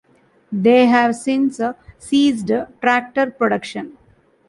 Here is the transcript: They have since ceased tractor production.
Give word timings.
They 0.51 0.87
have 0.87 1.15
since 1.15 1.61
ceased 1.99 2.49
tractor 2.81 3.29
production. 3.29 3.99